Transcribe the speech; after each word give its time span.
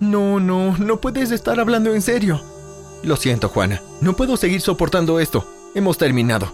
No, 0.00 0.38
no, 0.40 0.76
no 0.78 1.00
puedes 1.00 1.30
estar 1.30 1.58
hablando 1.58 1.94
en 1.94 2.02
serio. 2.02 2.40
Lo 3.02 3.16
siento, 3.16 3.48
Juana. 3.48 3.80
No 4.00 4.14
puedo 4.14 4.36
seguir 4.36 4.60
soportando 4.60 5.20
esto. 5.20 5.46
Hemos 5.74 5.98
terminado. 5.98 6.52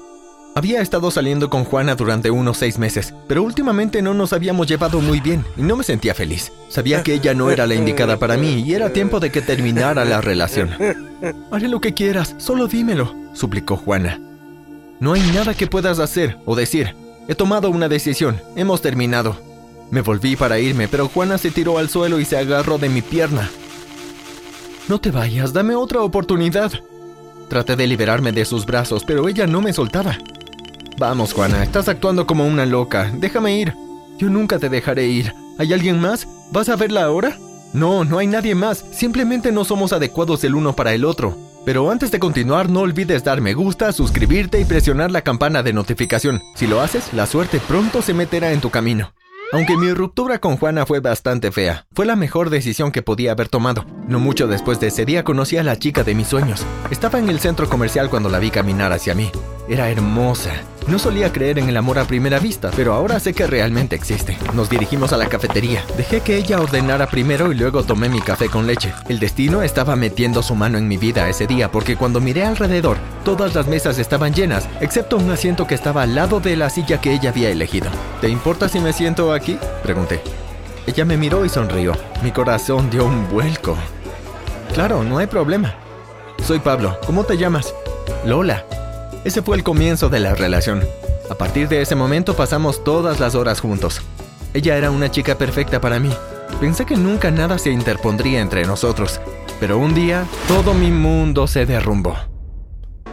Había 0.56 0.80
estado 0.80 1.10
saliendo 1.10 1.50
con 1.50 1.64
Juana 1.64 1.96
durante 1.96 2.30
unos 2.30 2.58
seis 2.58 2.78
meses, 2.78 3.12
pero 3.26 3.42
últimamente 3.42 4.02
no 4.02 4.14
nos 4.14 4.32
habíamos 4.32 4.68
llevado 4.68 5.00
muy 5.00 5.18
bien 5.18 5.44
y 5.56 5.62
no 5.62 5.76
me 5.76 5.82
sentía 5.82 6.14
feliz. 6.14 6.52
Sabía 6.68 7.02
que 7.02 7.14
ella 7.14 7.34
no 7.34 7.50
era 7.50 7.66
la 7.66 7.74
indicada 7.74 8.18
para 8.18 8.36
mí 8.36 8.62
y 8.64 8.72
era 8.72 8.92
tiempo 8.92 9.18
de 9.18 9.30
que 9.32 9.40
terminara 9.40 10.04
la 10.04 10.20
relación. 10.20 10.70
Haré 11.50 11.66
lo 11.66 11.80
que 11.80 11.92
quieras, 11.92 12.36
solo 12.38 12.68
dímelo, 12.68 13.12
suplicó 13.32 13.76
Juana. 13.76 14.20
No 15.00 15.14
hay 15.14 15.22
nada 15.32 15.54
que 15.54 15.66
puedas 15.66 15.98
hacer 15.98 16.38
o 16.44 16.54
decir. 16.54 16.94
He 17.26 17.34
tomado 17.34 17.68
una 17.68 17.88
decisión, 17.88 18.40
hemos 18.54 18.80
terminado. 18.80 19.36
Me 19.94 20.00
volví 20.00 20.34
para 20.34 20.58
irme, 20.58 20.88
pero 20.88 21.06
Juana 21.06 21.38
se 21.38 21.52
tiró 21.52 21.78
al 21.78 21.88
suelo 21.88 22.18
y 22.18 22.24
se 22.24 22.36
agarró 22.36 22.78
de 22.78 22.88
mi 22.88 23.00
pierna. 23.00 23.48
No 24.88 25.00
te 25.00 25.12
vayas, 25.12 25.52
dame 25.52 25.76
otra 25.76 26.02
oportunidad. 26.02 26.72
Traté 27.48 27.76
de 27.76 27.86
liberarme 27.86 28.32
de 28.32 28.44
sus 28.44 28.66
brazos, 28.66 29.04
pero 29.04 29.28
ella 29.28 29.46
no 29.46 29.60
me 29.60 29.72
soltaba. 29.72 30.18
Vamos, 30.98 31.32
Juana, 31.32 31.62
estás 31.62 31.88
actuando 31.88 32.26
como 32.26 32.44
una 32.44 32.66
loca. 32.66 33.12
Déjame 33.14 33.56
ir. 33.56 33.72
Yo 34.18 34.28
nunca 34.30 34.58
te 34.58 34.68
dejaré 34.68 35.06
ir. 35.06 35.32
¿Hay 35.60 35.72
alguien 35.72 36.00
más? 36.00 36.26
¿Vas 36.50 36.68
a 36.70 36.74
verla 36.74 37.04
ahora? 37.04 37.38
No, 37.72 38.04
no 38.04 38.18
hay 38.18 38.26
nadie 38.26 38.56
más. 38.56 38.84
Simplemente 38.90 39.52
no 39.52 39.64
somos 39.64 39.92
adecuados 39.92 40.42
el 40.42 40.56
uno 40.56 40.74
para 40.74 40.92
el 40.92 41.04
otro. 41.04 41.38
Pero 41.64 41.88
antes 41.88 42.10
de 42.10 42.18
continuar, 42.18 42.68
no 42.68 42.80
olvides 42.80 43.22
dar 43.22 43.40
me 43.40 43.54
gusta, 43.54 43.92
suscribirte 43.92 44.58
y 44.58 44.64
presionar 44.64 45.12
la 45.12 45.22
campana 45.22 45.62
de 45.62 45.72
notificación. 45.72 46.42
Si 46.56 46.66
lo 46.66 46.80
haces, 46.80 47.12
la 47.12 47.26
suerte 47.26 47.60
pronto 47.60 48.02
se 48.02 48.12
meterá 48.12 48.50
en 48.50 48.60
tu 48.60 48.70
camino. 48.70 49.12
Aunque 49.54 49.76
mi 49.76 49.92
ruptura 49.94 50.40
con 50.40 50.56
Juana 50.56 50.84
fue 50.84 50.98
bastante 50.98 51.52
fea, 51.52 51.86
fue 51.92 52.06
la 52.06 52.16
mejor 52.16 52.50
decisión 52.50 52.90
que 52.90 53.02
podía 53.02 53.30
haber 53.30 53.46
tomado. 53.46 53.86
No 54.08 54.18
mucho 54.18 54.48
después 54.48 54.80
de 54.80 54.88
ese 54.88 55.04
día 55.04 55.22
conocí 55.22 55.56
a 55.56 55.62
la 55.62 55.78
chica 55.78 56.02
de 56.02 56.16
mis 56.16 56.26
sueños. 56.26 56.66
Estaba 56.90 57.20
en 57.20 57.28
el 57.28 57.38
centro 57.38 57.68
comercial 57.68 58.10
cuando 58.10 58.28
la 58.28 58.40
vi 58.40 58.50
caminar 58.50 58.92
hacia 58.92 59.14
mí. 59.14 59.30
Era 59.68 59.88
hermosa. 59.90 60.50
No 60.86 60.98
solía 60.98 61.32
creer 61.32 61.58
en 61.58 61.68
el 61.70 61.78
amor 61.78 61.98
a 61.98 62.04
primera 62.04 62.38
vista, 62.38 62.70
pero 62.76 62.92
ahora 62.92 63.18
sé 63.18 63.32
que 63.32 63.46
realmente 63.46 63.96
existe. 63.96 64.36
Nos 64.52 64.68
dirigimos 64.68 65.14
a 65.14 65.16
la 65.16 65.26
cafetería. 65.26 65.82
Dejé 65.96 66.20
que 66.20 66.36
ella 66.36 66.60
ordenara 66.60 67.06
primero 67.06 67.50
y 67.50 67.54
luego 67.54 67.84
tomé 67.84 68.10
mi 68.10 68.20
café 68.20 68.50
con 68.50 68.66
leche. 68.66 68.92
El 69.08 69.18
destino 69.18 69.62
estaba 69.62 69.96
metiendo 69.96 70.42
su 70.42 70.54
mano 70.54 70.76
en 70.76 70.86
mi 70.86 70.98
vida 70.98 71.28
ese 71.28 71.46
día 71.46 71.70
porque 71.70 71.96
cuando 71.96 72.20
miré 72.20 72.44
alrededor, 72.44 72.98
todas 73.24 73.54
las 73.54 73.66
mesas 73.66 73.98
estaban 73.98 74.34
llenas, 74.34 74.68
excepto 74.80 75.16
un 75.16 75.30
asiento 75.30 75.66
que 75.66 75.74
estaba 75.74 76.02
al 76.02 76.14
lado 76.14 76.40
de 76.40 76.54
la 76.54 76.68
silla 76.68 77.00
que 77.00 77.14
ella 77.14 77.30
había 77.30 77.48
elegido. 77.48 77.88
¿Te 78.20 78.28
importa 78.28 78.68
si 78.68 78.78
me 78.78 78.92
siento 78.92 79.32
aquí? 79.32 79.58
Pregunté. 79.82 80.20
Ella 80.86 81.06
me 81.06 81.16
miró 81.16 81.46
y 81.46 81.48
sonrió. 81.48 81.94
Mi 82.22 82.30
corazón 82.30 82.90
dio 82.90 83.06
un 83.06 83.26
vuelco. 83.30 83.74
Claro, 84.74 85.02
no 85.02 85.16
hay 85.16 85.28
problema. 85.28 85.74
Soy 86.42 86.58
Pablo. 86.58 86.98
¿Cómo 87.06 87.24
te 87.24 87.38
llamas? 87.38 87.74
Lola. 88.26 88.66
Ese 89.24 89.40
fue 89.40 89.56
el 89.56 89.64
comienzo 89.64 90.10
de 90.10 90.20
la 90.20 90.34
relación. 90.34 90.82
A 91.30 91.34
partir 91.34 91.68
de 91.68 91.80
ese 91.80 91.94
momento 91.94 92.36
pasamos 92.36 92.84
todas 92.84 93.20
las 93.20 93.34
horas 93.34 93.60
juntos. 93.60 94.02
Ella 94.52 94.76
era 94.76 94.90
una 94.90 95.10
chica 95.10 95.38
perfecta 95.38 95.80
para 95.80 95.98
mí. 95.98 96.10
Pensé 96.60 96.84
que 96.84 96.96
nunca 96.96 97.30
nada 97.30 97.58
se 97.58 97.70
interpondría 97.70 98.42
entre 98.42 98.66
nosotros, 98.66 99.20
pero 99.58 99.78
un 99.78 99.94
día 99.94 100.26
todo 100.46 100.74
mi 100.74 100.90
mundo 100.90 101.46
se 101.46 101.64
derrumbó. 101.64 102.14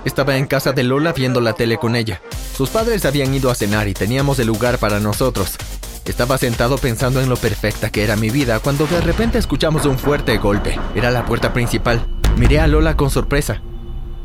Estaba 0.03 0.35
en 0.35 0.47
casa 0.47 0.73
de 0.73 0.83
Lola 0.83 1.13
viendo 1.13 1.39
la 1.39 1.53
tele 1.53 1.77
con 1.77 1.95
ella. 1.95 2.21
Sus 2.57 2.69
padres 2.69 3.05
habían 3.05 3.33
ido 3.33 3.49
a 3.49 3.55
cenar 3.55 3.87
y 3.87 3.93
teníamos 3.93 4.37
el 4.39 4.47
lugar 4.47 4.79
para 4.79 4.99
nosotros. 4.99 5.55
Estaba 6.03 6.37
sentado 6.37 6.77
pensando 6.77 7.21
en 7.21 7.29
lo 7.29 7.37
perfecta 7.37 7.89
que 7.89 8.03
era 8.03 8.17
mi 8.17 8.29
vida 8.29 8.59
cuando 8.59 8.85
de 8.85 8.99
repente 8.99 9.37
escuchamos 9.37 9.85
un 9.85 9.97
fuerte 9.97 10.37
golpe. 10.39 10.77
Era 10.93 11.09
la 11.09 11.25
puerta 11.25 11.53
principal. 11.53 12.05
Miré 12.37 12.59
a 12.59 12.67
Lola 12.67 12.97
con 12.97 13.09
sorpresa. 13.09 13.61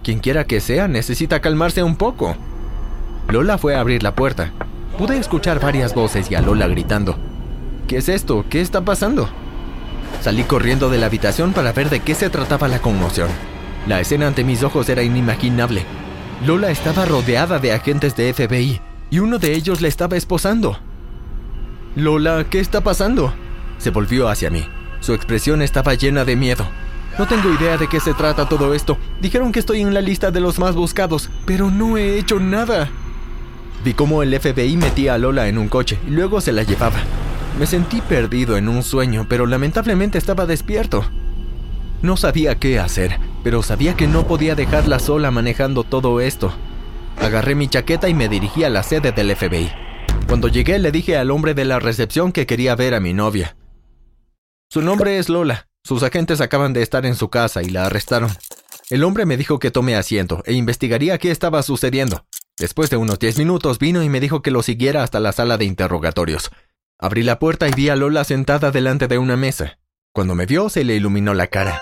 Quien 0.07 0.21
quiera 0.21 0.45
que 0.45 0.61
sea, 0.61 0.87
necesita 0.87 1.41
calmarse 1.41 1.83
un 1.83 1.97
poco. 1.97 2.37
Lola 3.29 3.59
fue 3.59 3.75
a 3.75 3.81
abrir 3.81 4.05
la 4.05 4.15
puerta. 4.15 4.53
Pude 4.97 5.19
escuchar 5.19 5.59
varias 5.59 5.95
voces 5.95 6.31
y 6.31 6.37
a 6.37 6.41
Lola 6.41 6.69
gritando. 6.69 7.19
¿Qué 7.89 7.97
es 7.97 8.09
esto? 8.09 8.45
¿Qué 8.49 8.61
está 8.61 8.83
pasando? 8.83 9.29
Salí 10.21 10.45
corriendo 10.45 10.91
de 10.91 10.99
la 10.99 11.07
habitación 11.07 11.53
para 11.53 11.73
ver 11.73 11.91
de 11.91 11.99
qué 11.99 12.15
se 12.15 12.31
trataba 12.31 12.69
la 12.69 12.79
conmoción. 12.79 13.29
La 13.89 14.01
escena 14.01 14.29
ante 14.29 14.45
mis 14.45 14.63
ojos 14.63 14.89
era 14.89 15.03
inimaginable. 15.03 15.83
Lola 16.47 16.71
estaba 16.71 17.05
rodeada 17.05 17.59
de 17.59 17.73
agentes 17.73 18.15
de 18.15 18.33
FBI 18.33 18.81
y 19.11 19.19
uno 19.19 19.41
de 19.41 19.55
ellos 19.55 19.81
la 19.81 19.89
estaba 19.89 20.17
esposando. 20.17 20.79
Lola, 21.97 22.47
¿qué 22.49 22.61
está 22.61 22.81
pasando? 22.81 23.35
Se 23.79 23.91
volvió 23.91 24.29
hacia 24.29 24.51
mí. 24.51 24.69
Su 25.01 25.15
expresión 25.15 25.63
estaba 25.63 25.95
llena 25.95 26.25
de 26.25 26.37
miedo. 26.37 26.65
No 27.19 27.27
tengo 27.27 27.51
idea 27.51 27.79
de 27.79 27.89
qué 27.89 27.99
se 27.99 28.13
trata 28.13 28.47
todo 28.47 28.75
esto. 28.75 28.99
Dijeron 29.23 29.51
que 29.51 29.61
estoy 29.61 29.81
en 29.81 29.95
la 29.95 30.03
lista 30.03 30.31
de 30.31 30.41
los 30.41 30.59
más 30.59 30.75
buscados, 30.75 31.31
pero 31.47 31.71
no 31.71 31.97
he 31.97 32.19
hecho 32.19 32.39
nada. 32.39 32.91
Vi 33.85 33.95
cómo 33.95 34.23
el 34.23 34.39
FBI 34.39 34.77
metía 34.77 35.15
a 35.15 35.19
Lola 35.19 35.49
en 35.49 35.57
un 35.57 35.69
coche 35.69 35.99
y 36.07 36.11
luego 36.11 36.43
se 36.43 36.53
la 36.53 36.63
llevaba. 36.63 36.99
Me 37.59 37.67
sentí 37.67 38.03
perdido 38.03 38.59
en 38.59 38.69
un 38.69 38.83
sueño, 38.83 39.27
pero 39.29 39.47
lamentablemente 39.47 40.19
estaba 40.19 40.45
despierto. 40.45 41.05
No 42.03 42.19
sabía 42.19 42.59
qué 42.59 42.79
hacer, 42.79 43.19
pero 43.43 43.63
sabía 43.63 43.97
que 43.97 44.07
no 44.07 44.27
podía 44.27 44.55
dejarla 44.55 44.99
sola 44.99 45.31
manejando 45.31 45.85
todo 45.85 46.21
esto. 46.21 46.53
Agarré 47.19 47.55
mi 47.55 47.69
chaqueta 47.69 48.11
y 48.11 48.15
me 48.15 48.29
dirigí 48.29 48.65
a 48.65 48.69
la 48.69 48.83
sede 48.83 49.13
del 49.13 49.35
FBI. 49.35 49.71
Cuando 50.29 50.49
llegué 50.49 50.79
le 50.79 50.93
dije 50.93 51.17
al 51.17 51.31
hombre 51.31 51.55
de 51.55 51.65
la 51.65 51.79
recepción 51.79 52.31
que 52.33 52.45
quería 52.45 52.77
ver 52.77 52.95
a 52.95 53.01
mi 53.01 53.15
novia. 53.15 53.57
Su 54.69 54.83
nombre 54.83 55.19
es 55.19 55.31
Lola. 55.31 55.67
Sus 55.87 56.03
agentes 56.03 56.41
acaban 56.41 56.73
de 56.73 56.83
estar 56.83 57.07
en 57.07 57.15
su 57.15 57.31
casa 57.31 57.63
y 57.63 57.67
la 57.67 57.87
arrestaron. 57.87 58.29
El 58.91 59.05
hombre 59.05 59.25
me 59.25 59.37
dijo 59.37 59.61
que 59.61 59.71
tome 59.71 59.95
asiento 59.95 60.43
e 60.45 60.53
investigaría 60.53 61.17
qué 61.19 61.31
estaba 61.31 61.63
sucediendo. 61.63 62.27
Después 62.59 62.91
de 62.91 62.97
unos 62.97 63.21
diez 63.21 63.39
minutos 63.39 63.79
vino 63.79 64.03
y 64.03 64.09
me 64.09 64.19
dijo 64.19 64.43
que 64.43 64.51
lo 64.51 64.65
siguiera 64.65 65.05
hasta 65.05 65.21
la 65.21 65.31
sala 65.31 65.59
de 65.59 65.65
interrogatorios. 65.65 66.51
Abrí 66.99 67.23
la 67.23 67.39
puerta 67.39 67.69
y 67.69 67.71
vi 67.71 67.89
a 67.89 67.95
Lola 67.95 68.25
sentada 68.25 68.73
delante 68.73 69.07
de 69.07 69.19
una 69.19 69.37
mesa. 69.37 69.79
Cuando 70.13 70.35
me 70.35 70.45
vio 70.45 70.71
se 70.71 70.83
le 70.83 70.97
iluminó 70.97 71.35
la 71.35 71.47
cara. 71.47 71.81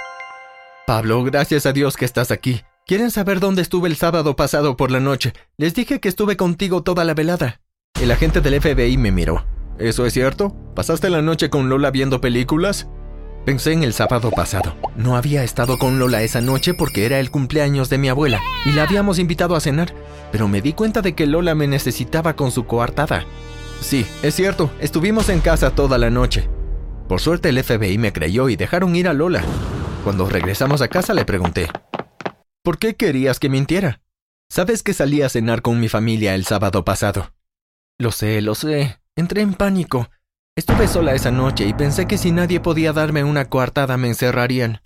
Pablo, 0.87 1.25
gracias 1.25 1.65
a 1.65 1.73
Dios 1.73 1.97
que 1.97 2.05
estás 2.05 2.31
aquí. 2.31 2.61
¿Quieren 2.87 3.11
saber 3.11 3.41
dónde 3.41 3.63
estuve 3.63 3.89
el 3.89 3.97
sábado 3.97 4.37
pasado 4.37 4.77
por 4.77 4.91
la 4.91 5.01
noche? 5.01 5.33
Les 5.57 5.73
dije 5.73 5.99
que 5.99 6.11
estuve 6.11 6.37
contigo 6.37 6.83
toda 6.83 7.05
la 7.05 7.15
velada. 7.15 7.63
El 7.99 8.11
agente 8.11 8.43
del 8.43 8.61
FBI 8.61 8.99
me 8.99 9.13
miró. 9.13 9.47
¿Eso 9.79 10.05
es 10.05 10.13
cierto? 10.13 10.55
¿Pasaste 10.75 11.09
la 11.09 11.23
noche 11.23 11.49
con 11.49 11.71
Lola 11.71 11.91
viendo 11.91 12.21
películas? 12.21 12.87
Pensé 13.45 13.73
en 13.73 13.83
el 13.83 13.93
sábado 13.93 14.31
pasado. 14.31 14.75
No 14.97 15.17
había 15.17 15.45
estado 15.45 15.79
con 15.79 15.99
Lola 15.99 16.23
esa 16.23 16.41
noche 16.41 16.73
porque 16.73 17.05
era 17.05 17.21
el 17.21 17.31
cumpleaños 17.31 17.91
de 17.91 17.99
mi 17.99 18.09
abuela 18.09 18.41
y 18.65 18.73
la 18.73 18.85
habíamos 18.85 19.19
invitado 19.19 19.55
a 19.55 19.61
cenar, 19.61 19.95
pero 20.33 20.49
me 20.49 20.63
di 20.63 20.73
cuenta 20.73 21.03
de 21.03 21.15
que 21.15 21.27
Lola 21.27 21.55
me 21.55 21.67
necesitaba 21.67 22.37
con 22.37 22.51
su 22.51 22.65
coartada. 22.65 23.27
Sí, 23.83 24.07
es 24.23 24.35
cierto, 24.35 24.71
estuvimos 24.81 25.29
en 25.29 25.41
casa 25.41 25.75
toda 25.75 25.99
la 25.99 26.09
noche. 26.09 26.49
Por 27.07 27.21
suerte 27.21 27.51
el 27.51 27.63
FBI 27.63 27.99
me 27.99 28.15
creyó 28.15 28.49
y 28.49 28.57
dejaron 28.57 28.97
ir 28.97 29.09
a 29.09 29.13
Lola. 29.13 29.45
Cuando 30.05 30.27
regresamos 30.27 30.81
a 30.81 30.89
casa 30.89 31.13
le 31.13 31.27
pregunté, 31.27 31.69
¿por 32.63 32.79
qué 32.79 32.95
querías 32.95 33.39
que 33.39 33.51
mintiera? 33.51 34.01
Sabes 34.49 34.83
que 34.83 34.95
salí 34.95 35.21
a 35.21 35.29
cenar 35.29 35.61
con 35.61 35.81
mi 35.81 35.91
familia 35.91 36.35
el 36.35 36.47
sábado 36.47 36.83
pasado. 36.85 37.35
Lo 37.99 38.11
sé, 38.11 38.41
lo 38.41 38.55
sé. 38.55 39.01
Entré 39.17 39.43
en 39.43 39.53
pánico. 39.53 40.09
Estuve 40.57 40.87
sola 40.87 41.17
esa 41.17 41.33
noche 41.33 41.67
y 41.67 41.75
pensé 41.75 42.07
que 42.07 42.17
si 42.17 42.31
nadie 42.31 42.61
podía 42.61 42.93
darme 42.93 43.25
una 43.25 43.47
coartada 43.47 43.97
me 43.97 44.07
encerrarían. 44.07 44.79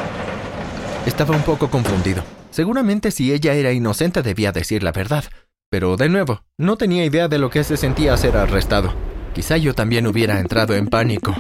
Estaba 1.04 1.36
un 1.36 1.42
poco 1.42 1.68
confundido. 1.68 2.24
Seguramente 2.50 3.10
si 3.10 3.34
ella 3.34 3.52
era 3.52 3.72
inocente 3.72 4.22
debía 4.22 4.50
decir 4.50 4.82
la 4.82 4.92
verdad. 4.92 5.24
Pero 5.70 5.98
de 5.98 6.08
nuevo, 6.08 6.42
no 6.56 6.78
tenía 6.78 7.04
idea 7.04 7.28
de 7.28 7.38
lo 7.38 7.50
que 7.50 7.64
se 7.64 7.76
sentía 7.76 8.16
ser 8.16 8.38
arrestado. 8.38 8.94
Quizá 9.34 9.58
yo 9.58 9.74
también 9.74 10.06
hubiera 10.06 10.40
entrado 10.40 10.74
en 10.74 10.86
pánico. 10.86 11.36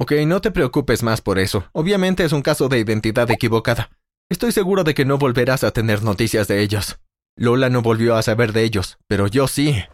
Ok, 0.00 0.12
no 0.26 0.40
te 0.40 0.50
preocupes 0.50 1.02
más 1.02 1.20
por 1.20 1.38
eso. 1.38 1.66
Obviamente 1.72 2.24
es 2.24 2.32
un 2.32 2.40
caso 2.40 2.70
de 2.70 2.78
identidad 2.78 3.30
equivocada. 3.30 3.90
Estoy 4.30 4.52
seguro 4.52 4.82
de 4.82 4.94
que 4.94 5.04
no 5.04 5.18
volverás 5.18 5.62
a 5.62 5.72
tener 5.72 6.02
noticias 6.02 6.48
de 6.48 6.62
ellos. 6.62 7.00
Lola 7.36 7.68
no 7.68 7.82
volvió 7.82 8.16
a 8.16 8.22
saber 8.22 8.54
de 8.54 8.62
ellos, 8.62 8.96
pero 9.06 9.26
yo 9.26 9.46
sí. 9.46 9.84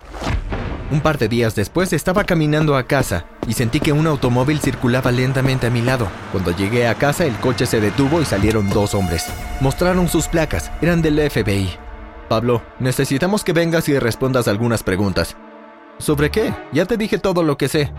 Un 0.93 1.01
par 1.01 1.17
de 1.17 1.27
días 1.27 1.55
después 1.55 1.95
estaba 1.95 2.25
caminando 2.25 2.77
a 2.77 2.83
casa 2.83 3.25
y 3.49 3.55
sentí 3.55 3.81
que 3.81 3.93
un 3.93 4.07
automóvil 4.07 4.61
circulaba 4.61 5.11
lentamente 5.11 5.67
a 5.67 5.71
mi 5.71 5.81
lado. 5.81 6.07
Cuando 6.33 6.51
llegué 6.51 6.87
a 6.87 6.97
casa 6.97 7.25
el 7.25 7.35
coche 7.37 7.65
se 7.65 7.81
detuvo 7.81 8.21
y 8.21 8.27
salieron 8.27 8.69
dos 8.69 8.93
hombres. 8.93 9.27
Mostraron 9.63 10.07
sus 10.07 10.29
placas, 10.29 10.71
eran 10.83 11.01
del 11.01 11.19
FBI. 11.31 11.71
Pablo, 12.29 12.61
necesitamos 12.79 13.43
que 13.43 13.55
vengas 13.55 13.89
y 13.89 13.99
respondas 13.99 14.49
algunas 14.49 14.83
preguntas. 14.83 15.35
¿Sobre 15.97 16.31
qué? 16.31 16.53
Ya 16.75 16.85
te 16.85 16.99
dije 16.99 17.17
todo 17.17 17.43
lo 17.43 17.57
que 17.57 17.69
sé. 17.69 17.91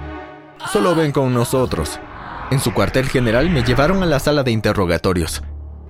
Solo 0.72 0.94
ven 0.94 1.12
con 1.12 1.34
nosotros. 1.34 2.00
En 2.52 2.60
su 2.60 2.76
cuartel 2.76 3.10
general 3.10 3.50
me 3.50 3.64
llevaron 3.64 4.04
a 4.04 4.06
la 4.06 4.20
sala 4.20 4.44
de 4.44 4.52
interrogatorios. 4.52 5.42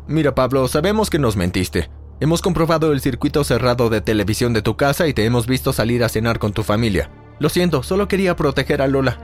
Mira, 0.07 0.35
Pablo, 0.35 0.69
sabemos 0.69 1.09
que 1.09 1.19
nos 1.19 1.35
mentiste. 1.35 1.89
Hemos 2.19 2.41
comprobado 2.41 2.91
el 2.91 3.01
circuito 3.01 3.43
cerrado 3.43 3.89
de 3.89 4.01
televisión 4.01 4.53
de 4.53 4.61
tu 4.61 4.77
casa 4.77 5.07
y 5.07 5.13
te 5.13 5.25
hemos 5.25 5.47
visto 5.47 5.73
salir 5.73 6.03
a 6.03 6.09
cenar 6.09 6.39
con 6.39 6.53
tu 6.53 6.63
familia. 6.63 7.09
Lo 7.39 7.49
siento, 7.49 7.83
solo 7.83 8.07
quería 8.07 8.35
proteger 8.35 8.81
a 8.81 8.87
Lola. 8.87 9.17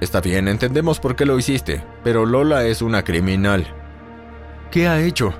Está 0.00 0.20
bien, 0.20 0.48
entendemos 0.48 0.98
por 0.98 1.16
qué 1.16 1.24
lo 1.24 1.38
hiciste, 1.38 1.84
pero 2.02 2.26
Lola 2.26 2.66
es 2.66 2.82
una 2.82 3.04
criminal. 3.04 3.66
¿Qué 4.70 4.88
ha 4.88 5.00
hecho? 5.00 5.32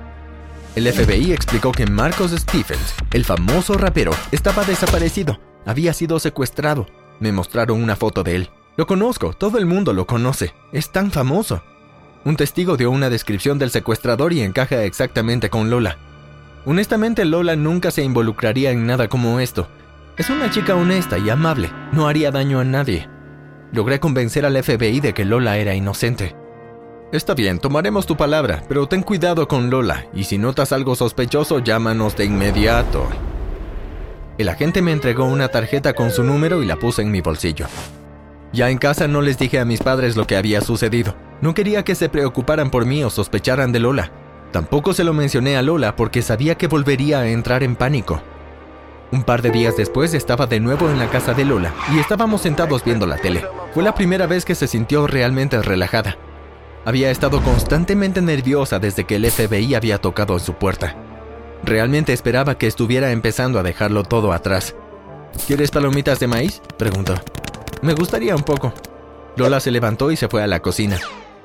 El 0.75 0.91
FBI 0.91 1.33
explicó 1.33 1.71
que 1.71 1.85
Marcos 1.85 2.31
Stephens, 2.31 2.95
el 3.11 3.25
famoso 3.25 3.75
rapero, 3.75 4.11
estaba 4.31 4.63
desaparecido. 4.63 5.39
Había 5.65 5.93
sido 5.93 6.19
secuestrado. 6.19 6.87
Me 7.19 7.31
mostraron 7.31 7.83
una 7.83 7.95
foto 7.95 8.23
de 8.23 8.35
él. 8.35 8.49
Lo 8.77 8.87
conozco, 8.87 9.33
todo 9.33 9.57
el 9.57 9.65
mundo 9.65 9.93
lo 9.93 10.07
conoce. 10.07 10.53
Es 10.71 10.91
tan 10.91 11.11
famoso. 11.11 11.61
Un 12.23 12.35
testigo 12.35 12.77
dio 12.77 12.89
una 12.91 13.09
descripción 13.09 13.59
del 13.59 13.71
secuestrador 13.71 14.33
y 14.33 14.41
encaja 14.41 14.83
exactamente 14.83 15.49
con 15.49 15.69
Lola. 15.69 15.97
Honestamente, 16.65 17.25
Lola 17.25 17.55
nunca 17.55 17.91
se 17.91 18.03
involucraría 18.03 18.71
en 18.71 18.87
nada 18.87 19.07
como 19.07 19.39
esto. 19.39 19.67
Es 20.17 20.29
una 20.29 20.49
chica 20.49 20.75
honesta 20.75 21.17
y 21.17 21.29
amable, 21.29 21.69
no 21.91 22.07
haría 22.07 22.31
daño 22.31 22.59
a 22.59 22.63
nadie. 22.63 23.07
Logré 23.71 23.99
convencer 23.99 24.45
al 24.45 24.61
FBI 24.63 24.99
de 24.99 25.13
que 25.13 25.25
Lola 25.25 25.57
era 25.57 25.75
inocente. 25.75 26.35
Está 27.11 27.35
bien, 27.35 27.59
tomaremos 27.59 28.07
tu 28.07 28.17
palabra, 28.17 28.63
pero 28.67 28.87
ten 28.87 29.03
cuidado 29.03 29.47
con 29.47 29.69
Lola, 29.69 30.07
y 30.13 30.23
si 30.23 30.37
notas 30.37 30.71
algo 30.71 30.95
sospechoso, 30.95 31.59
llámanos 31.59 32.15
de 32.15 32.25
inmediato. 32.25 33.07
El 34.37 34.49
agente 34.49 34.81
me 34.81 34.91
entregó 34.91 35.25
una 35.25 35.49
tarjeta 35.49 35.93
con 35.93 36.11
su 36.11 36.23
número 36.23 36.63
y 36.63 36.65
la 36.65 36.77
puse 36.77 37.03
en 37.03 37.11
mi 37.11 37.21
bolsillo. 37.21 37.67
Ya 38.53 38.69
en 38.69 38.77
casa 38.79 39.07
no 39.07 39.21
les 39.21 39.37
dije 39.37 39.59
a 39.59 39.65
mis 39.65 39.81
padres 39.81 40.15
lo 40.15 40.25
que 40.25 40.35
había 40.35 40.61
sucedido. 40.61 41.15
No 41.41 41.53
quería 41.53 41.83
que 41.83 41.93
se 41.93 42.09
preocuparan 42.09 42.71
por 42.71 42.85
mí 42.85 43.03
o 43.03 43.09
sospecharan 43.09 43.71
de 43.71 43.79
Lola. 43.79 44.11
Tampoco 44.55 44.93
se 44.93 45.03
lo 45.03 45.11
mencioné 45.11 45.57
a 45.57 45.61
Lola 45.61 45.97
porque 45.97 46.21
sabía 46.21 46.55
que 46.55 46.67
volvería 46.67 47.19
a 47.19 47.27
entrar 47.27 47.61
en 47.61 47.75
pánico. 47.75 48.21
Un 49.11 49.23
par 49.23 49.41
de 49.41 49.51
días 49.51 49.75
después 49.75 50.13
estaba 50.13 50.47
de 50.47 50.61
nuevo 50.61 50.89
en 50.89 50.97
la 50.97 51.09
casa 51.09 51.33
de 51.33 51.43
Lola 51.43 51.73
y 51.93 51.99
estábamos 51.99 52.39
sentados 52.39 52.81
viendo 52.85 53.05
la 53.05 53.17
tele. 53.17 53.43
Fue 53.73 53.83
la 53.83 53.93
primera 53.93 54.27
vez 54.27 54.45
que 54.45 54.55
se 54.55 54.67
sintió 54.67 55.07
realmente 55.07 55.61
relajada. 55.61 56.15
Había 56.85 57.11
estado 57.11 57.41
constantemente 57.43 58.21
nerviosa 58.21 58.79
desde 58.79 59.03
que 59.03 59.17
el 59.17 59.29
FBI 59.29 59.75
había 59.75 59.97
tocado 59.97 60.35
en 60.35 60.39
su 60.39 60.53
puerta. 60.53 60.95
Realmente 61.65 62.13
esperaba 62.13 62.57
que 62.57 62.67
estuviera 62.67 63.11
empezando 63.11 63.59
a 63.59 63.63
dejarlo 63.63 64.03
todo 64.03 64.31
atrás. 64.31 64.73
¿Quieres 65.47 65.69
palomitas 65.69 66.21
de 66.21 66.27
maíz? 66.27 66.61
preguntó. 66.77 67.15
Me 67.81 67.93
gustaría 67.93 68.33
un 68.33 68.43
poco. 68.43 68.73
Lola 69.35 69.59
se 69.59 69.71
levantó 69.71 70.11
y 70.11 70.15
se 70.15 70.29
fue 70.29 70.41
a 70.41 70.47
la 70.47 70.61
cocina. 70.61 70.97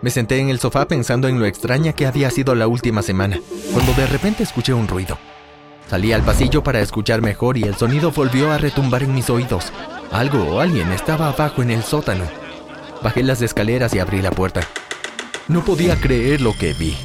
Me 0.03 0.11
senté 0.11 0.39
en 0.39 0.49
el 0.49 0.59
sofá 0.59 0.89
pensando 0.89 1.29
en 1.29 1.39
lo 1.39 1.47
extraña 1.47 1.93
que 1.93 2.07
había 2.07 2.31
sido 2.31 2.55
la 2.55 2.67
última 2.67 3.03
semana, 3.03 3.39
cuando 3.73 3.93
de 3.93 4.07
repente 4.07 4.43
escuché 4.43 4.73
un 4.73 4.89
ruido. 4.89 5.19
Salí 5.89 6.13
al 6.13 6.23
pasillo 6.23 6.63
para 6.63 6.81
escuchar 6.81 7.21
mejor 7.21 7.59
y 7.59 7.65
el 7.65 7.75
sonido 7.75 8.11
volvió 8.13 8.51
a 8.51 8.59
retumbar 8.59 9.03
en 9.03 9.15
mis 9.15 9.29
oídos. 9.29 9.73
Algo 10.11 10.43
o 10.45 10.61
alguien 10.61 10.91
estaba 10.93 11.29
abajo 11.29 11.63
en 11.63 11.71
el 11.71 11.83
sótano. 11.83 12.25
Bajé 13.03 13.23
las 13.23 13.43
escaleras 13.43 13.93
y 13.93 13.99
abrí 13.99 14.23
la 14.23 14.31
puerta. 14.31 14.61
No 15.49 15.65
podía 15.65 16.01
creer 16.01 16.41
lo 16.41 16.53
que 16.53 16.73
vi. 16.73 16.97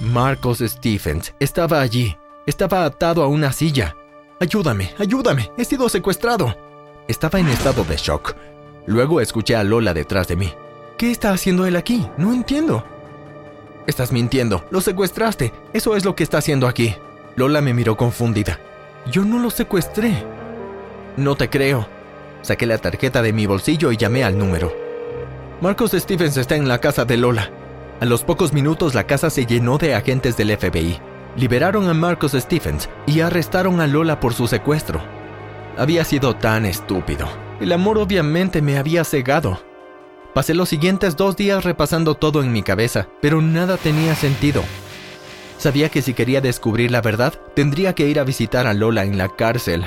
Marcos 0.00 0.58
Stephens 0.60 1.34
estaba 1.40 1.80
allí. 1.80 2.16
Estaba 2.46 2.84
atado 2.84 3.22
a 3.22 3.26
una 3.26 3.52
silla. 3.52 3.96
Ayúdame, 4.40 4.92
ayúdame, 4.98 5.50
he 5.56 5.64
sido 5.64 5.88
secuestrado. 5.88 6.54
Estaba 7.08 7.40
en 7.40 7.48
estado 7.48 7.84
de 7.84 7.96
shock. 7.96 8.34
Luego 8.86 9.20
escuché 9.20 9.56
a 9.56 9.64
Lola 9.64 9.92
detrás 9.92 10.28
de 10.28 10.36
mí. 10.36 10.52
¿Qué 10.96 11.10
está 11.10 11.32
haciendo 11.32 11.66
él 11.66 11.74
aquí? 11.74 12.08
No 12.16 12.32
entiendo. 12.32 12.84
Estás 13.86 14.12
mintiendo, 14.12 14.64
lo 14.70 14.80
secuestraste. 14.80 15.52
Eso 15.72 15.96
es 15.96 16.04
lo 16.04 16.14
que 16.14 16.22
está 16.22 16.38
haciendo 16.38 16.68
aquí. 16.68 16.94
Lola 17.34 17.60
me 17.60 17.74
miró 17.74 17.96
confundida. 17.96 18.60
Yo 19.10 19.24
no 19.24 19.40
lo 19.40 19.50
secuestré. 19.50 20.24
No 21.16 21.34
te 21.34 21.50
creo. 21.50 21.88
Saqué 22.42 22.66
la 22.66 22.78
tarjeta 22.78 23.22
de 23.22 23.32
mi 23.32 23.46
bolsillo 23.46 23.90
y 23.90 23.96
llamé 23.96 24.22
al 24.22 24.38
número. 24.38 24.72
Marcos 25.60 25.92
Stevens 25.92 26.36
está 26.36 26.54
en 26.54 26.68
la 26.68 26.78
casa 26.78 27.04
de 27.04 27.16
Lola. 27.16 27.50
A 28.00 28.04
los 28.04 28.22
pocos 28.22 28.52
minutos 28.52 28.94
la 28.94 29.04
casa 29.04 29.30
se 29.30 29.46
llenó 29.46 29.78
de 29.78 29.94
agentes 29.94 30.36
del 30.36 30.56
FBI. 30.56 31.00
Liberaron 31.36 31.88
a 31.88 31.94
Marcos 31.94 32.32
Stephens 32.32 32.88
y 33.06 33.20
arrestaron 33.20 33.80
a 33.80 33.88
Lola 33.88 34.20
por 34.20 34.32
su 34.32 34.46
secuestro. 34.46 35.00
Había 35.76 36.04
sido 36.04 36.36
tan 36.36 36.64
estúpido. 36.66 37.26
El 37.60 37.72
amor 37.72 37.98
obviamente 37.98 38.62
me 38.62 38.78
había 38.78 39.02
cegado. 39.02 39.73
Pasé 40.34 40.52
los 40.52 40.68
siguientes 40.68 41.16
dos 41.16 41.36
días 41.36 41.62
repasando 41.62 42.16
todo 42.16 42.42
en 42.42 42.52
mi 42.52 42.64
cabeza, 42.64 43.06
pero 43.22 43.40
nada 43.40 43.76
tenía 43.76 44.16
sentido. 44.16 44.64
Sabía 45.58 45.88
que 45.88 46.02
si 46.02 46.12
quería 46.12 46.40
descubrir 46.40 46.90
la 46.90 47.00
verdad, 47.00 47.34
tendría 47.54 47.94
que 47.94 48.08
ir 48.08 48.18
a 48.18 48.24
visitar 48.24 48.66
a 48.66 48.74
Lola 48.74 49.04
en 49.04 49.16
la 49.16 49.28
cárcel. 49.28 49.86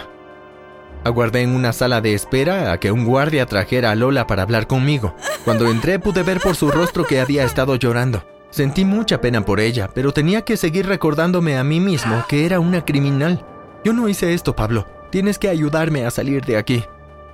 Aguardé 1.03 1.41
en 1.41 1.53
una 1.53 1.73
sala 1.73 1.99
de 1.99 2.13
espera 2.13 2.71
a 2.71 2.79
que 2.79 2.94
un 2.94 3.05
guardia 3.05 3.45
trajera 3.45 3.91
a 3.91 3.95
Lola 3.95 4.25
para 4.25 4.44
hablar 4.44 4.67
conmigo. 4.67 5.13
Cuando 5.44 5.69
entré 5.69 5.99
pude 5.99 6.23
ver 6.23 6.39
por 6.39 6.55
su 6.55 6.71
rostro 6.71 7.03
que 7.03 7.19
había 7.19 7.44
estado 7.44 7.75
llorando. 7.75 8.23
Sentí 8.49 8.85
mucha 8.85 9.19
pena 9.19 9.44
por 9.44 9.59
ella, 9.59 9.89
pero 9.94 10.13
tenía 10.13 10.44
que 10.44 10.55
seguir 10.55 10.88
recordándome 10.88 11.57
a 11.57 11.63
mí 11.65 11.81
mismo 11.81 12.23
que 12.29 12.45
era 12.45 12.61
una 12.61 12.85
criminal. 12.85 13.45
Yo 13.83 13.91
no 13.91 14.07
hice 14.07 14.33
esto, 14.33 14.55
Pablo. 14.55 14.88
Tienes 15.11 15.38
que 15.38 15.49
ayudarme 15.49 16.05
a 16.05 16.11
salir 16.11 16.45
de 16.45 16.57
aquí. 16.57 16.85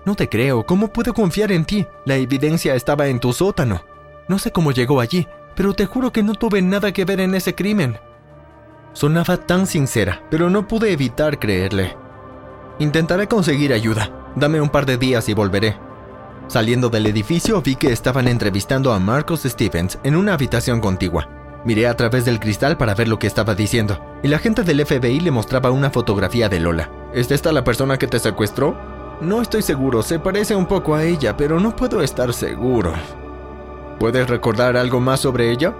No 0.05 0.15
te 0.15 0.27
creo. 0.27 0.65
¿Cómo 0.65 0.89
puedo 0.89 1.13
confiar 1.13 1.51
en 1.51 1.65
ti? 1.65 1.87
La 2.05 2.15
evidencia 2.15 2.75
estaba 2.75 3.07
en 3.07 3.19
tu 3.19 3.31
sótano. 3.33 3.83
No 4.27 4.39
sé 4.39 4.51
cómo 4.51 4.71
llegó 4.71 4.99
allí, 4.99 5.27
pero 5.55 5.73
te 5.73 5.85
juro 5.85 6.11
que 6.11 6.23
no 6.23 6.33
tuve 6.35 6.61
nada 6.61 6.91
que 6.91 7.05
ver 7.05 7.19
en 7.19 7.35
ese 7.35 7.55
crimen. 7.55 7.97
Sonaba 8.93 9.37
tan 9.37 9.65
sincera, 9.65 10.23
pero 10.29 10.49
no 10.49 10.67
pude 10.67 10.91
evitar 10.91 11.39
creerle. 11.39 11.95
Intentaré 12.79 13.27
conseguir 13.27 13.73
ayuda. 13.73 14.11
Dame 14.35 14.61
un 14.61 14.69
par 14.69 14.85
de 14.85 14.97
días 14.97 15.29
y 15.29 15.33
volveré. 15.33 15.77
Saliendo 16.47 16.89
del 16.89 17.07
edificio 17.07 17.61
vi 17.61 17.75
que 17.75 17.91
estaban 17.91 18.27
entrevistando 18.27 18.91
a 18.91 18.99
Marcos 18.99 19.43
Stevens 19.43 19.97
en 20.03 20.15
una 20.15 20.33
habitación 20.33 20.81
contigua. 20.81 21.29
Miré 21.65 21.87
a 21.87 21.95
través 21.95 22.25
del 22.25 22.39
cristal 22.39 22.77
para 22.77 22.93
ver 22.93 23.07
lo 23.07 23.17
que 23.17 23.27
estaba 23.27 23.55
diciendo, 23.55 23.97
y 24.21 24.27
la 24.27 24.39
gente 24.39 24.63
del 24.63 24.85
FBI 24.85 25.21
le 25.21 25.31
mostraba 25.31 25.71
una 25.71 25.89
fotografía 25.89 26.49
de 26.49 26.59
Lola. 26.59 26.91
¿Es 27.13 27.31
esta 27.31 27.53
la 27.53 27.63
persona 27.63 27.97
que 27.97 28.07
te 28.07 28.19
secuestró? 28.19 28.77
No 29.21 29.41
estoy 29.41 29.61
seguro, 29.61 30.01
se 30.01 30.19
parece 30.19 30.55
un 30.55 30.65
poco 30.65 30.95
a 30.95 31.03
ella, 31.03 31.37
pero 31.37 31.59
no 31.59 31.75
puedo 31.75 32.01
estar 32.01 32.33
seguro. 32.33 32.93
¿Puedes 33.99 34.29
recordar 34.29 34.75
algo 34.75 34.99
más 34.99 35.21
sobre 35.21 35.51
ella? 35.51 35.73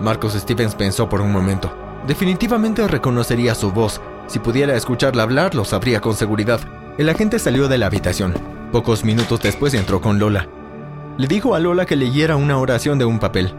Marcos 0.00 0.34
Stevens 0.34 0.74
pensó 0.74 1.08
por 1.08 1.20
un 1.20 1.30
momento. 1.30 1.72
Definitivamente 2.06 2.86
reconocería 2.88 3.54
su 3.54 3.72
voz. 3.72 4.00
Si 4.26 4.38
pudiera 4.38 4.74
escucharla 4.74 5.22
hablar, 5.22 5.54
lo 5.54 5.64
sabría 5.64 6.00
con 6.00 6.14
seguridad. 6.14 6.60
El 6.98 7.08
agente 7.08 7.38
salió 7.38 7.68
de 7.68 7.78
la 7.78 7.86
habitación. 7.86 8.34
Pocos 8.72 9.04
minutos 9.04 9.40
después 9.40 9.74
entró 9.74 10.00
con 10.00 10.18
Lola. 10.18 10.48
Le 11.18 11.28
dijo 11.28 11.54
a 11.54 11.60
Lola 11.60 11.86
que 11.86 11.96
leyera 11.96 12.36
una 12.36 12.58
oración 12.58 12.98
de 12.98 13.04
un 13.04 13.18
papel. 13.18 13.54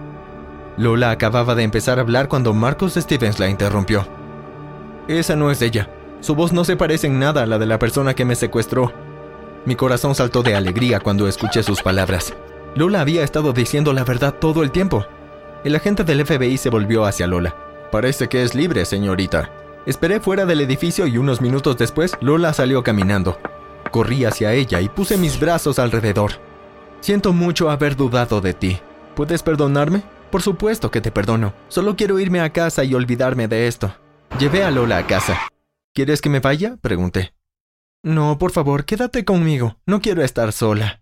Lola 0.77 1.11
acababa 1.11 1.55
de 1.55 1.63
empezar 1.63 1.97
a 1.97 2.01
hablar 2.01 2.27
cuando 2.27 2.53
Marcos 2.53 2.93
Stevens 2.95 3.39
la 3.39 3.49
interrumpió. 3.49 4.07
Esa 5.07 5.35
no 5.35 5.49
es 5.49 5.61
ella. 5.61 5.89
Su 6.21 6.35
voz 6.35 6.51
no 6.51 6.63
se 6.63 6.75
parece 6.75 7.07
en 7.07 7.19
nada 7.19 7.43
a 7.43 7.45
la 7.45 7.57
de 7.59 7.65
la 7.65 7.79
persona 7.79 8.13
que 8.13 8.25
me 8.25 8.35
secuestró. 8.35 8.91
Mi 9.65 9.75
corazón 9.75 10.15
saltó 10.15 10.43
de 10.43 10.55
alegría 10.55 10.99
cuando 10.99 11.27
escuché 11.27 11.63
sus 11.63 11.81
palabras. 11.81 12.33
Lola 12.75 13.01
había 13.01 13.23
estado 13.23 13.53
diciendo 13.53 13.93
la 13.93 14.03
verdad 14.03 14.33
todo 14.33 14.63
el 14.63 14.71
tiempo. 14.71 15.05
El 15.63 15.75
agente 15.75 16.03
del 16.03 16.25
FBI 16.25 16.57
se 16.57 16.69
volvió 16.69 17.05
hacia 17.05 17.27
Lola. 17.27 17.55
Parece 17.91 18.27
que 18.27 18.43
es 18.43 18.55
libre, 18.55 18.85
señorita. 18.85 19.49
Esperé 19.85 20.19
fuera 20.19 20.45
del 20.45 20.61
edificio 20.61 21.07
y 21.07 21.17
unos 21.17 21.41
minutos 21.41 21.77
después 21.77 22.17
Lola 22.21 22.53
salió 22.53 22.83
caminando. 22.83 23.39
Corrí 23.91 24.25
hacia 24.25 24.53
ella 24.53 24.81
y 24.81 24.89
puse 24.89 25.17
mis 25.17 25.39
brazos 25.39 25.79
alrededor. 25.79 26.33
Siento 26.99 27.33
mucho 27.33 27.69
haber 27.69 27.95
dudado 27.95 28.41
de 28.41 28.53
ti. 28.53 28.79
¿Puedes 29.15 29.43
perdonarme? 29.43 30.03
Por 30.31 30.41
supuesto 30.41 30.91
que 30.91 31.01
te 31.01 31.11
perdono. 31.11 31.53
Solo 31.69 31.95
quiero 31.95 32.19
irme 32.19 32.41
a 32.41 32.51
casa 32.51 32.83
y 32.83 32.93
olvidarme 32.93 33.47
de 33.47 33.67
esto. 33.67 33.93
Llevé 34.39 34.63
a 34.63 34.71
Lola 34.71 34.97
a 34.97 35.07
casa. 35.07 35.37
¿Quieres 35.97 36.21
que 36.21 36.29
me 36.29 36.39
vaya? 36.39 36.77
pregunté. 36.79 37.33
No, 38.03 38.37
por 38.37 38.51
favor, 38.51 38.85
quédate 38.85 39.25
conmigo. 39.25 39.79
No 39.87 39.99
quiero 39.99 40.21
estar 40.21 40.53
sola. 40.53 41.01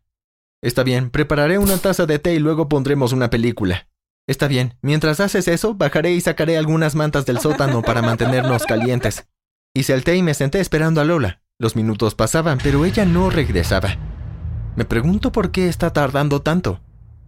Está 0.64 0.84
bien, 0.84 1.10
prepararé 1.10 1.58
una 1.58 1.78
taza 1.80 2.06
de 2.06 2.18
té 2.18 2.34
y 2.34 2.40
luego 2.40 2.70
pondremos 2.70 3.12
una 3.12 3.30
película. 3.30 3.90
Está 4.26 4.48
bien, 4.48 4.78
mientras 4.82 5.20
haces 5.20 5.50
eso, 5.50 5.74
bajaré 5.74 6.14
y 6.14 6.22
sacaré 6.22 6.58
algunas 6.58 6.96
mantas 6.96 7.26
del 7.26 7.40
sótano 7.40 7.82
para 7.82 8.02
mantenernos 8.02 8.64
calientes. 8.68 9.28
Hice 9.76 9.94
el 9.94 10.06
té 10.06 10.16
y 10.16 10.24
me 10.24 10.34
senté 10.34 10.62
esperando 10.62 11.02
a 11.02 11.04
Lola. 11.04 11.42
Los 11.60 11.76
minutos 11.76 12.16
pasaban, 12.16 12.58
pero 12.64 12.86
ella 12.86 13.04
no 13.04 13.30
regresaba. 13.30 13.98
Me 14.78 14.86
pregunto 14.86 15.34
por 15.34 15.52
qué 15.52 15.68
está 15.68 15.92
tardando 15.92 16.42
tanto. 16.42 16.80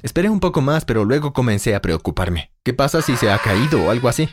Esperé 0.04 0.30
un 0.30 0.40
poco 0.40 0.62
más, 0.62 0.86
pero 0.86 1.04
luego 1.04 1.34
comencé 1.34 1.76
a 1.76 1.82
preocuparme. 1.82 2.50
¿Qué 2.64 2.74
pasa 2.74 3.02
si 3.02 3.18
se 3.18 3.30
ha 3.30 3.38
caído 3.40 3.84
o 3.84 3.92
algo 3.92 4.08
así? 4.08 4.30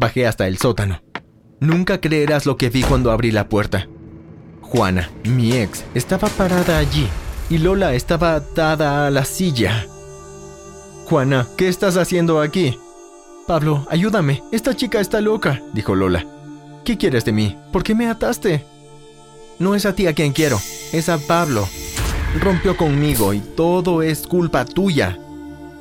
Bajé 0.00 0.26
hasta 0.26 0.46
el 0.46 0.56
sótano. 0.56 1.02
Nunca 1.60 2.00
creerás 2.00 2.46
lo 2.46 2.56
que 2.56 2.70
vi 2.70 2.82
cuando 2.82 3.10
abrí 3.10 3.32
la 3.32 3.48
puerta. 3.48 3.88
Juana, 4.60 5.10
mi 5.24 5.52
ex, 5.52 5.84
estaba 5.94 6.28
parada 6.28 6.78
allí 6.78 7.08
y 7.50 7.58
Lola 7.58 7.94
estaba 7.94 8.36
atada 8.36 9.06
a 9.06 9.10
la 9.10 9.24
silla. 9.24 9.86
Juana, 11.06 11.48
¿qué 11.56 11.68
estás 11.68 11.96
haciendo 11.96 12.40
aquí? 12.40 12.78
Pablo, 13.46 13.86
ayúdame. 13.90 14.42
Esta 14.52 14.76
chica 14.76 15.00
está 15.00 15.20
loca, 15.20 15.62
dijo 15.72 15.94
Lola. 15.94 16.24
¿Qué 16.84 16.96
quieres 16.96 17.24
de 17.24 17.32
mí? 17.32 17.56
¿Por 17.72 17.82
qué 17.82 17.94
me 17.94 18.08
ataste? 18.08 18.64
No 19.58 19.74
es 19.74 19.84
a 19.86 19.94
ti 19.94 20.06
a 20.06 20.12
quien 20.12 20.32
quiero, 20.32 20.60
es 20.92 21.08
a 21.08 21.18
Pablo. 21.18 21.66
Rompió 22.40 22.76
conmigo 22.76 23.34
y 23.34 23.40
todo 23.40 24.02
es 24.02 24.26
culpa 24.26 24.64
tuya. 24.64 25.18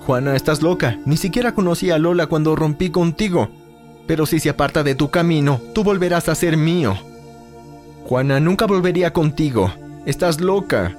Juana, 0.05 0.35
estás 0.35 0.61
loca. 0.63 0.97
Ni 1.05 1.17
siquiera 1.17 1.53
conocí 1.53 1.91
a 1.91 1.97
Lola 1.97 2.27
cuando 2.27 2.55
rompí 2.55 2.89
contigo. 2.89 3.49
Pero 4.07 4.25
si 4.25 4.39
se 4.39 4.49
aparta 4.49 4.83
de 4.83 4.95
tu 4.95 5.09
camino, 5.09 5.61
tú 5.73 5.83
volverás 5.83 6.29
a 6.29 6.35
ser 6.35 6.57
mío. 6.57 6.97
Juana, 8.05 8.39
nunca 8.39 8.65
volvería 8.65 9.11
contigo. 9.11 9.71
Estás 10.05 10.39
loca. 10.39 10.95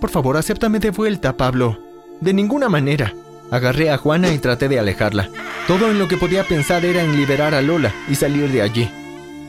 Por 0.00 0.10
favor, 0.10 0.36
acéptame 0.36 0.78
de 0.78 0.90
vuelta, 0.90 1.36
Pablo. 1.36 1.78
De 2.20 2.32
ninguna 2.32 2.68
manera. 2.68 3.12
Agarré 3.50 3.90
a 3.90 3.96
Juana 3.96 4.32
y 4.32 4.38
traté 4.38 4.68
de 4.68 4.78
alejarla. 4.78 5.28
Todo 5.66 5.90
en 5.90 5.98
lo 5.98 6.06
que 6.06 6.16
podía 6.16 6.44
pensar 6.44 6.84
era 6.84 7.02
en 7.02 7.16
liberar 7.16 7.54
a 7.54 7.62
Lola 7.62 7.92
y 8.08 8.14
salir 8.14 8.52
de 8.52 8.62
allí. 8.62 8.88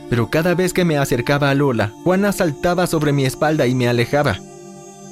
Pero 0.08 0.28
cada 0.28 0.54
vez 0.54 0.72
que 0.72 0.84
me 0.84 0.98
acercaba 0.98 1.50
a 1.50 1.54
Lola, 1.54 1.92
Juana 2.02 2.32
saltaba 2.32 2.86
sobre 2.86 3.12
mi 3.12 3.24
espalda 3.24 3.66
y 3.66 3.74
me 3.74 3.88
alejaba. 3.88 4.38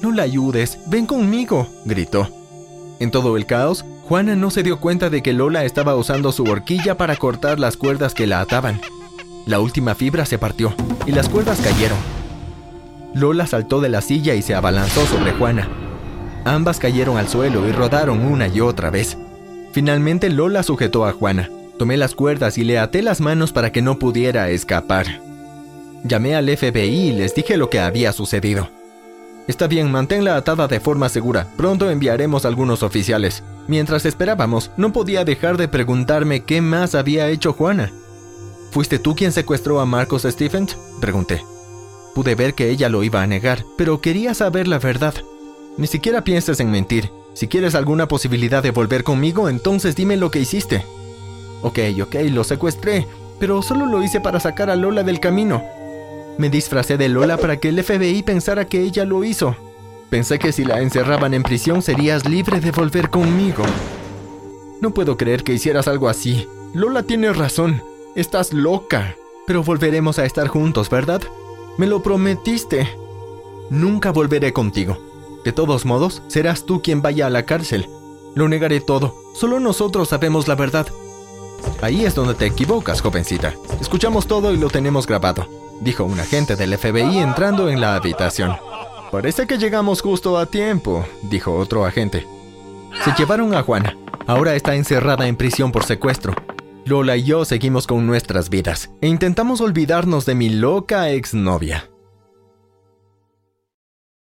No 0.03 0.11
la 0.11 0.25
ayudes, 0.25 0.79
ven 0.87 1.07
conmigo, 1.07 1.69
gritó. 1.85 2.29
En 2.99 3.11
todo 3.11 3.37
el 3.37 3.47
caos, 3.47 3.85
Juana 4.09 4.37
no 4.37 4.51
se 4.51 4.63
dio 4.63 4.81
cuenta 4.81 5.11
de 5.11 5.23
que 5.23 5.35
Lola 5.35 5.67
estaba 5.67 5.95
usando 5.95 6.33
su 6.33 6.45
horquilla 6.45 6.97
para 6.97 7.17
cortar 7.17 7.61
las 7.61 7.77
cuerdas 7.77 8.15
que 8.15 8.27
la 8.27 8.41
ataban. 8.41 8.81
La 9.45 9.61
última 9.61 9.95
fibra 9.95 10.25
se 10.25 10.39
partió 10.39 10.75
y 11.05 11.13
las 11.13 11.29
cuerdas 11.29 11.61
cayeron. 11.61 11.99
Lola 13.13 13.47
saltó 13.47 13.83
de 13.83 13.91
la 13.91 14.01
silla 14.01 14.35
y 14.35 14.41
se 14.41 14.55
abalanzó 14.55 15.05
sobre 15.05 15.33
Juana. 15.33 15.69
Ambas 16.47 16.79
cayeron 16.79 17.19
al 17.19 17.29
suelo 17.29 17.69
y 17.69 17.73
rodaron 17.73 18.25
una 18.25 18.49
y 18.49 18.63
otra 18.63 18.89
vez. 18.89 19.19
Finalmente 19.73 20.31
Lola 20.31 20.63
sujetó 20.63 21.05
a 21.05 21.13
Juana. 21.13 21.51
Tomé 21.79 21.99
las 21.99 22.15
cuerdas 22.15 22.57
y 22.57 22.65
le 22.65 22.79
até 22.79 23.03
las 23.03 23.21
manos 23.21 23.53
para 23.53 23.73
que 23.73 23.83
no 23.83 23.99
pudiera 23.99 24.49
escapar. 24.49 25.21
Llamé 26.03 26.35
al 26.35 26.49
FBI 26.49 27.09
y 27.09 27.13
les 27.13 27.35
dije 27.35 27.59
lo 27.59 27.69
que 27.69 27.81
había 27.81 28.13
sucedido. 28.13 28.71
Está 29.49 29.67
bien, 29.67 29.93
manténla 29.93 30.37
atada 30.37 30.67
de 30.67 30.81
forma 30.81 31.11
segura. 31.11 31.47
Pronto 31.59 31.91
enviaremos 31.91 32.47
algunos 32.47 32.83
oficiales. 32.83 33.45
Mientras 33.69 34.07
esperábamos, 34.07 34.71
no 34.79 34.95
podía 34.95 35.25
dejar 35.25 35.59
de 35.59 35.69
preguntarme 35.69 36.43
qué 36.43 36.63
más 36.63 36.95
había 36.95 37.29
hecho 37.29 37.53
Juana. 37.53 37.93
¿Fuiste 38.71 38.99
tú 38.99 39.15
quien 39.15 39.31
secuestró 39.31 39.79
a 39.81 39.87
Marcos 39.87 40.23
Stephens? 40.23 40.77
Pregunté. 41.03 41.45
Pude 42.15 42.35
ver 42.35 42.55
que 42.55 42.71
ella 42.71 42.89
lo 42.89 43.05
iba 43.05 43.23
a 43.23 43.27
negar, 43.27 43.65
pero 43.77 44.01
quería 44.01 44.33
saber 44.33 44.67
la 44.67 44.79
verdad. 44.79 45.15
Ni 45.77 45.87
siquiera 45.87 46.25
pienses 46.25 46.61
en 46.61 46.71
mentir. 46.71 47.11
Si 47.35 47.47
quieres 47.47 47.75
alguna 47.75 48.09
posibilidad 48.09 48.63
de 48.63 48.71
volver 48.71 49.05
conmigo, 49.05 49.51
entonces 49.51 49.95
dime 49.95 50.17
lo 50.17 50.31
que 50.31 50.41
hiciste. 50.41 50.85
Ok, 51.63 51.79
ok, 52.03 52.15
lo 52.31 52.45
secuestré, 52.45 53.07
pero 53.39 53.61
solo 53.61 53.85
lo 53.85 54.03
hice 54.03 54.21
para 54.21 54.41
sacar 54.41 54.71
a 54.71 54.77
Lola 54.77 55.03
del 55.03 55.21
camino. 55.21 55.63
Me 56.39 56.49
disfracé 56.49 56.97
de 56.97 57.11
Lola 57.11 57.37
para 57.37 57.59
que 57.59 57.69
el 57.69 57.85
FBI 57.85 58.23
pensara 58.23 58.65
que 58.65 58.81
ella 58.81 59.05
lo 59.05 59.25
hizo. 59.25 59.57
Pensé 60.11 60.39
que 60.39 60.53
si 60.53 60.65
la 60.65 60.81
encerraban 60.81 61.35
en 61.35 61.43
prisión 61.43 61.83
serías 61.83 62.27
libre 62.27 62.61
de 62.61 62.71
volver 62.71 63.11
conmigo. 63.11 63.65
No 64.81 64.93
puedo 64.93 65.17
creer 65.17 65.45
que 65.45 65.53
hicieras 65.53 65.87
algo 65.87 66.09
así. 66.09 66.49
Lola 66.73 67.03
tiene 67.03 67.33
razón. 67.33 67.83
Estás 68.15 68.53
loca. 68.53 69.17
Pero 69.47 69.63
volveremos 69.63 70.19
a 70.19 70.25
estar 70.25 70.49
juntos, 70.49 70.89
¿verdad? 70.89 71.23
Me 71.77 71.87
lo 71.87 72.03
prometiste. 72.03 72.89
Nunca 73.71 74.11
volveré 74.11 74.53
contigo. 74.53 74.99
De 75.45 75.53
todos 75.53 75.85
modos, 75.85 76.23
serás 76.29 76.65
tú 76.65 76.81
quien 76.83 77.03
vaya 77.03 77.27
a 77.27 77.31
la 77.31 77.45
cárcel. 77.45 77.89
Lo 78.35 78.49
negaré 78.49 78.81
todo. 78.81 79.15
Solo 79.35 79.61
nosotros 79.61 80.09
sabemos 80.09 80.49
la 80.49 80.55
verdad. 80.55 80.87
Ahí 81.83 82.05
es 82.05 82.15
donde 82.15 82.35
te 82.35 82.47
equivocas, 82.47 83.03
jovencita. 83.03 83.55
Escuchamos 83.81 84.27
todo 84.27 84.53
y 84.53 84.57
lo 84.57 84.71
tenemos 84.71 85.07
grabado 85.07 85.49
dijo 85.81 86.05
un 86.05 86.19
agente 86.19 86.57
del 86.57 86.77
FBI 86.77 87.19
entrando 87.19 87.69
en 87.69 87.81
la 87.81 87.95
habitación. 87.95 88.57
Parece 89.11 89.47
que 89.47 89.57
llegamos 89.57 90.03
justo 90.03 90.37
a 90.37 90.45
tiempo, 90.47 91.07
dijo 91.31 91.55
otro 91.55 91.87
agente. 91.87 92.27
Se 93.05 93.13
llevaron 93.19 93.55
a 93.55 93.63
Juana. 93.63 93.97
Ahora 94.27 94.55
está 94.55 94.75
encerrada 94.75 95.27
en 95.27 95.37
prisión 95.37 95.73
por 95.73 95.85
secuestro. 95.85 96.35
Lola 96.85 97.17
y 97.17 97.25
yo 97.25 97.47
seguimos 97.47 97.87
con 97.87 98.07
nuestras 98.07 98.51
vidas 98.51 98.91
e 99.01 99.09
intentamos 99.09 99.61
olvidarnos 99.63 100.27
de 100.27 100.35
mi 100.35 100.51
loca 100.51 101.11
exnovia. 101.11 101.89